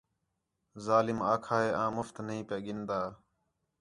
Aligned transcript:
ظالم 0.85 1.17
آکھا 1.33 1.57
ہے 1.63 1.71
آں 1.81 1.89
مُفت 1.97 2.15
نہی 2.27 2.41
پِیا 2.49 2.57
گِھن٘دا 2.65 2.99